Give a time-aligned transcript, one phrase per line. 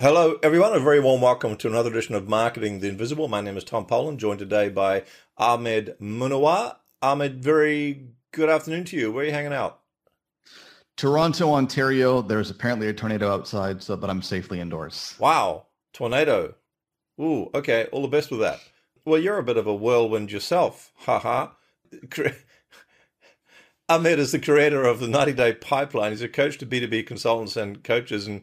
[0.00, 0.72] Hello, everyone.
[0.72, 3.28] A very warm welcome to another edition of Marketing the Invisible.
[3.28, 5.02] My name is Tom Poland, joined today by
[5.36, 6.76] Ahmad Munawar.
[7.02, 9.12] Ahmad, very good afternoon to you.
[9.12, 9.80] Where are you hanging out?
[10.96, 12.22] Toronto, Ontario.
[12.22, 15.16] There's apparently a tornado outside, so but I'm safely indoors.
[15.18, 16.54] Wow, tornado.
[17.20, 17.86] Ooh, okay.
[17.92, 18.58] All the best with that.
[19.04, 20.92] Well, you're a bit of a whirlwind yourself.
[21.00, 21.56] Ha ha.
[23.90, 26.12] Ahmad is the creator of the 90 Day Pipeline.
[26.12, 28.40] He's a coach to B2B consultants and coaches and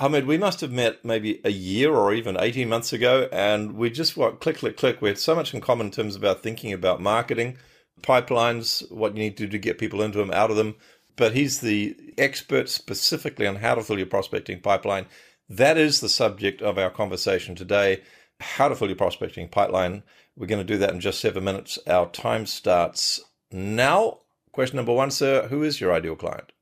[0.00, 3.90] Ahmad, we must have met maybe a year or even 18 months ago, and we
[3.90, 5.02] just what click, click, click.
[5.02, 7.58] We had so much in common in terms about thinking about marketing,
[8.00, 10.76] pipelines, what you need to do to get people into them, out of them.
[11.16, 15.04] But he's the expert specifically on how to fill your prospecting pipeline.
[15.50, 18.00] That is the subject of our conversation today
[18.40, 20.02] how to fill your prospecting pipeline.
[20.34, 21.78] We're going to do that in just seven minutes.
[21.86, 23.20] Our time starts
[23.52, 24.20] now.
[24.52, 26.52] Question number one, sir Who is your ideal client?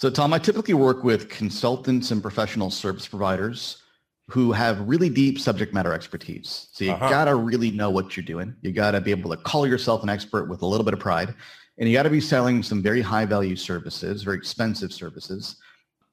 [0.00, 3.82] So, Tom, I typically work with consultants and professional service providers
[4.30, 6.68] who have really deep subject matter expertise.
[6.72, 7.10] So you uh-huh.
[7.10, 8.56] got to really know what you're doing.
[8.62, 11.00] You got to be able to call yourself an expert with a little bit of
[11.00, 11.34] pride.
[11.76, 15.56] And you got to be selling some very high value services, very expensive services.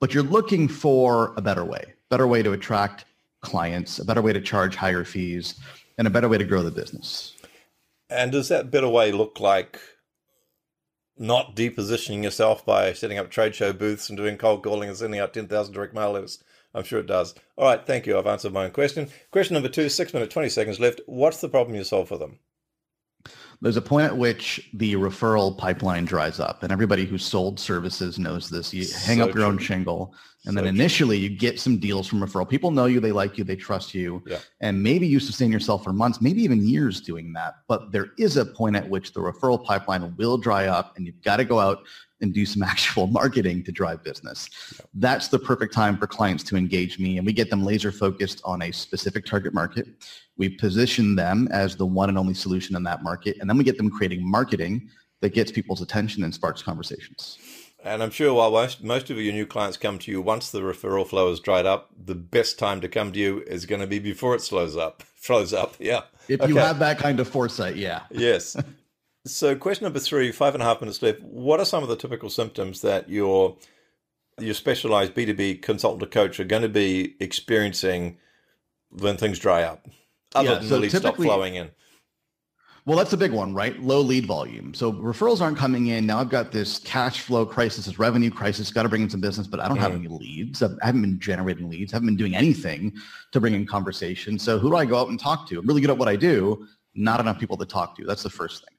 [0.02, 3.06] But you're looking for a better way, better way to attract
[3.40, 5.56] clients, a better way to charge higher fees,
[5.98, 7.36] and a better way to grow the business.
[8.10, 9.80] And does that better way look like
[11.20, 15.20] not depositioning yourself by setting up trade show booths and doing cold calling and sending
[15.20, 16.44] out 10,000 direct mail letters.
[16.74, 17.34] I'm sure it does.
[17.56, 18.18] All right, thank you.
[18.18, 19.10] I've answered my own question.
[19.32, 21.02] Question number two, six minutes, 20 seconds left.
[21.06, 22.40] What's the problem you solve for them?
[23.62, 28.20] There's a point at which the referral pipeline dries up and everybody who sold services
[28.20, 29.44] knows this you hang so up your true.
[29.46, 30.14] own shingle
[30.46, 31.30] and so then initially true.
[31.30, 34.22] you get some deals from referral people know you they like you they trust you
[34.28, 34.40] yeah.
[34.62, 38.38] and maybe you sustain yourself for months maybe even years doing that but there is
[38.38, 41.60] a point at which the referral pipeline will dry up and you've got to go
[41.60, 41.80] out
[42.22, 44.50] and do some actual marketing to drive business.
[44.94, 48.42] That's the perfect time for clients to engage me and we get them laser focused
[48.46, 49.88] on a specific target market.
[50.38, 53.64] We position them as the one and only solution in that market and then we
[53.64, 54.90] get them creating marketing
[55.22, 57.38] that gets people's attention and sparks conversations.
[57.84, 60.62] And I'm sure while most, most of your new clients come to you once the
[60.62, 63.88] referral flow has dried up, the best time to come to you is going to
[63.88, 65.76] be before it slows up, flows up.
[65.80, 66.02] Yeah.
[66.28, 66.52] If okay.
[66.52, 68.02] you have that kind of foresight, yeah.
[68.12, 68.58] yes.
[69.28, 71.22] So, question number three, five and a half minutes left.
[71.22, 73.58] What are some of the typical symptoms that your
[74.40, 78.18] your specialized B two B consultant or coach are going to be experiencing
[78.90, 79.88] when things dry up,
[80.34, 81.70] other yeah, than so leads stop flowing in?
[82.86, 83.78] Well, that's a big one, right?
[83.82, 84.74] Low lead volume.
[84.74, 86.06] So referrals aren't coming in.
[86.06, 89.20] Now I've got this cash flow crisis, this revenue crisis, got to bring in some
[89.20, 89.82] business, but I don't mm.
[89.82, 90.64] have any leads.
[90.64, 91.92] I haven't been generating leads.
[91.92, 92.94] I haven't been doing anything
[93.34, 94.40] to bring in conversation.
[94.40, 95.60] So who do I go out and talk to?
[95.60, 96.66] I'm really good at what I do.
[96.96, 98.06] Not enough people to talk to.
[98.06, 98.77] That's the first thing.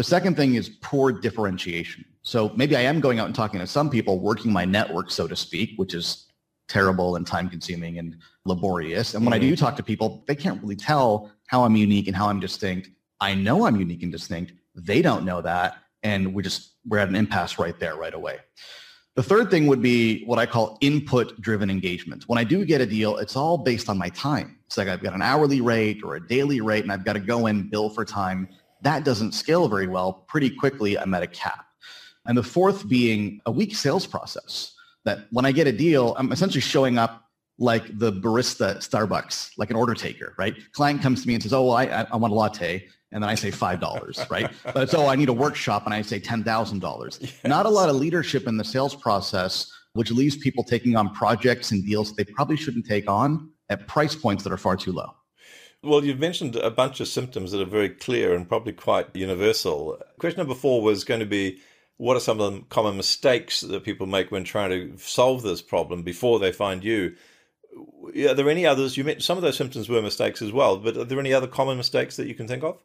[0.00, 2.06] The second thing is poor differentiation.
[2.22, 5.28] So maybe I am going out and talking to some people, working my network, so
[5.28, 6.26] to speak, which is
[6.68, 8.16] terrible and time consuming and
[8.46, 9.12] laborious.
[9.12, 9.44] And when mm-hmm.
[9.44, 12.40] I do talk to people, they can't really tell how I'm unique and how I'm
[12.40, 12.88] distinct.
[13.20, 14.54] I know I'm unique and distinct.
[14.74, 15.76] They don't know that.
[16.02, 18.38] And we just, we're at an impasse right there right away.
[19.16, 22.26] The third thing would be what I call input driven engagement.
[22.26, 24.60] When I do get a deal, it's all based on my time.
[24.66, 27.20] It's like I've got an hourly rate or a daily rate and I've got to
[27.20, 28.48] go in, bill for time
[28.82, 30.24] that doesn't scale very well.
[30.28, 31.66] Pretty quickly, I'm at a cap.
[32.26, 34.74] And the fourth being a weak sales process
[35.04, 37.24] that when I get a deal, I'm essentially showing up
[37.58, 40.56] like the barista at Starbucks, like an order taker, right?
[40.72, 42.86] Client comes to me and says, oh, I, I want a latte.
[43.12, 44.50] And then I say $5, right?
[44.64, 47.20] But it's, oh, I need a workshop and I say $10,000.
[47.20, 47.34] Yes.
[47.44, 51.70] Not a lot of leadership in the sales process, which leaves people taking on projects
[51.70, 55.14] and deals they probably shouldn't take on at price points that are far too low.
[55.82, 59.98] Well, you've mentioned a bunch of symptoms that are very clear and probably quite universal.
[60.18, 61.60] Question number four was going to be
[61.96, 65.62] what are some of the common mistakes that people make when trying to solve this
[65.62, 67.14] problem before they find you?
[68.28, 68.96] Are there any others?
[68.96, 71.46] You mentioned some of those symptoms were mistakes as well, but are there any other
[71.46, 72.82] common mistakes that you can think of?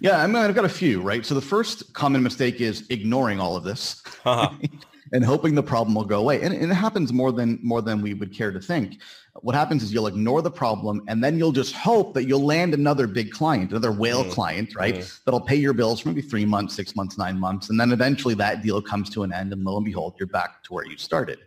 [0.00, 1.24] Yeah, I mean, I've got a few, right?
[1.24, 4.02] So the first common mistake is ignoring all of this.
[4.24, 4.50] Uh-huh.
[5.12, 6.40] and hoping the problem will go away.
[6.40, 9.00] And, and, it happens more than more than we would care to think.
[9.40, 12.74] What happens is you'll ignore the problem and then you'll just hope that you'll land
[12.74, 14.30] another big client, another whale mm.
[14.30, 14.96] client, right?
[14.96, 15.24] Mm.
[15.24, 17.70] That'll pay your bills for maybe three months, six months, nine months.
[17.70, 20.62] And then eventually that deal comes to an end and lo and behold, you're back
[20.64, 21.38] to where you started.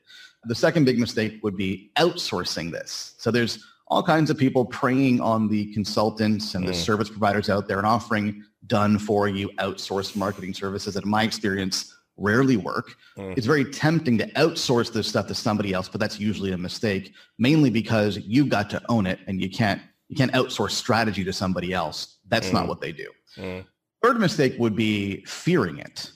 [0.46, 3.16] The second big mistake would be outsourcing this.
[3.18, 6.68] So there's all kinds of people preying on the consultants and mm.
[6.68, 10.96] the service providers out there and offering done for you outsourced marketing services.
[10.96, 12.96] And in my experience, rarely work.
[13.18, 13.38] Mm.
[13.38, 17.14] It's very tempting to outsource this stuff to somebody else, but that's usually a mistake,
[17.38, 21.34] mainly because you've got to own it and you can't you can't outsource strategy to
[21.34, 22.18] somebody else.
[22.28, 22.54] That's mm.
[22.54, 23.10] not what they do.
[23.38, 23.66] Mm.
[24.04, 26.12] Third mistake would be fearing it.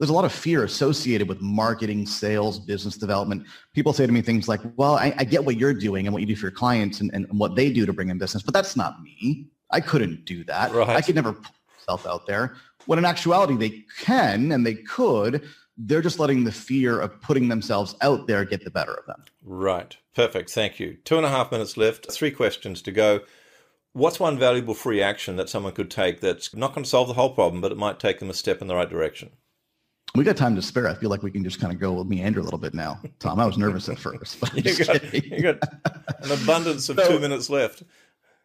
[0.00, 3.46] there's a lot of fear associated with marketing, sales, business development.
[3.74, 6.20] People say to me things like, well, I, I get what you're doing and what
[6.20, 8.54] you do for your clients and, and, what they do to bring in business, but
[8.54, 9.46] that's not me.
[9.70, 10.72] I couldn't do that.
[10.72, 10.88] Right.
[10.88, 12.56] I could never put myself out there.
[12.86, 15.46] When in actuality, they can and they could.
[15.76, 19.22] They're just letting the fear of putting themselves out there get the better of them.
[19.44, 19.96] Right.
[20.14, 20.50] Perfect.
[20.50, 20.96] Thank you.
[21.04, 22.10] Two and a half minutes left.
[22.10, 23.20] Three questions to go.
[23.92, 27.14] What's one valuable free action that someone could take that's not going to solve the
[27.14, 29.30] whole problem, but it might take them a step in the right direction?
[30.14, 30.88] We got time to spare.
[30.88, 33.00] I feel like we can just kind of go meander a little bit now.
[33.18, 34.38] Tom, I was nervous at first.
[34.54, 35.58] you, got, you, got,
[36.22, 37.82] an abundance of so, two minutes left.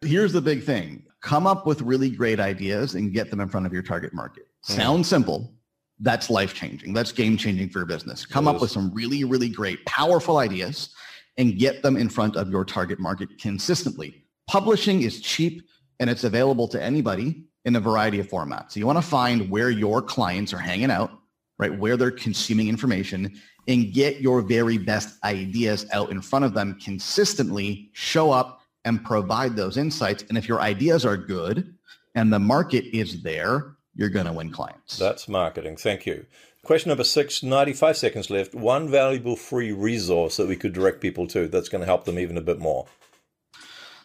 [0.04, 1.04] Here's the big thing.
[1.20, 4.44] Come up with really great ideas and get them in front of your target market.
[4.66, 4.76] Mm.
[4.76, 5.54] Sounds simple.
[6.00, 6.92] That's life changing.
[6.92, 8.26] That's game changing for your business.
[8.26, 10.90] Come up with some really, really great, powerful ideas
[11.38, 14.24] and get them in front of your target market consistently.
[14.48, 15.62] Publishing is cheap
[16.00, 18.72] and it's available to anybody in a variety of formats.
[18.72, 21.12] So you want to find where your clients are hanging out
[21.58, 21.76] right?
[21.76, 26.78] Where they're consuming information and get your very best ideas out in front of them
[26.80, 30.24] consistently, show up and provide those insights.
[30.28, 31.74] And if your ideas are good
[32.14, 34.98] and the market is there, you're going to win clients.
[34.98, 35.76] That's marketing.
[35.76, 36.26] Thank you.
[36.64, 38.54] Question number six, 95 seconds left.
[38.54, 42.18] One valuable free resource that we could direct people to that's going to help them
[42.18, 42.86] even a bit more.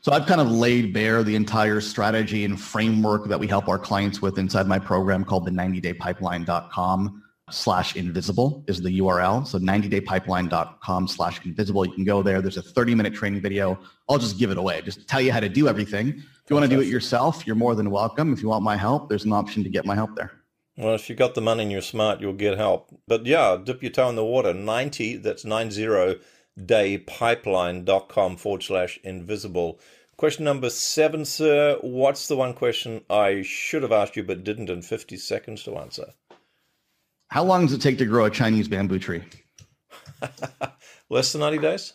[0.02, 3.80] So I've kind of laid bare the entire strategy and framework that we help our
[3.80, 7.24] clients with inside my program called the 90daypipeline.com
[7.54, 9.46] slash invisible is the URL.
[9.46, 11.86] So 90daypipeline.com slash invisible.
[11.86, 12.42] You can go there.
[12.42, 13.80] There's a 30 minute training video.
[14.10, 14.82] I'll just give it away.
[14.82, 16.10] Just tell you how to do everything.
[16.10, 18.34] If you want to do it yourself, you're more than welcome.
[18.34, 20.32] If you want my help, there's an option to get my help there.
[20.78, 22.90] Well, if you've got the money and you're smart, you'll get help.
[23.08, 24.54] But yeah, dip your toe in the water.
[24.54, 26.20] 90, that's 90
[26.60, 29.80] daypipeline.com forward slash invisible.
[30.18, 31.78] Question number seven, sir.
[31.82, 35.78] What's the one question I should have asked you but didn't in 50 seconds to
[35.78, 36.14] answer?
[37.30, 39.24] How long does it take to grow a Chinese bamboo tree?
[41.10, 41.94] Less than 90 days?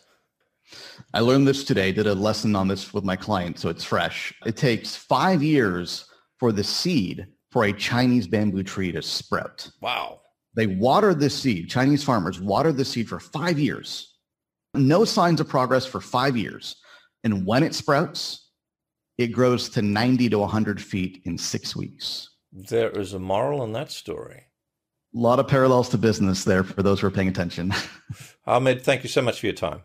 [1.13, 4.33] I learned this today, did a lesson on this with my client, so it's fresh.
[4.45, 6.09] It takes five years
[6.39, 9.69] for the seed for a Chinese bamboo tree to sprout.
[9.81, 10.21] Wow.
[10.55, 14.15] They water the seed, Chinese farmers water the seed for five years.
[14.73, 16.77] No signs of progress for five years.
[17.25, 18.51] And when it sprouts,
[19.17, 22.29] it grows to 90 to 100 feet in six weeks.
[22.53, 24.45] There is a moral in that story.
[25.15, 27.73] A lot of parallels to business there for those who are paying attention.
[28.45, 29.83] Ahmad, thank you so much for your time.